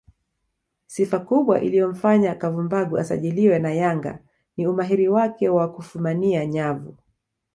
Sifa 0.87 1.19
kubwa 1.19 1.61
iliyomfanya 1.61 2.35
Kavumbagu 2.35 2.97
asajiliwe 2.97 3.59
na 3.59 3.71
Yanga 3.73 4.19
ni 4.57 4.67
umahiri 4.67 5.09
wake 5.09 5.49
wa 5.49 5.71
kufumania 5.73 6.45
nyavu 6.45 6.97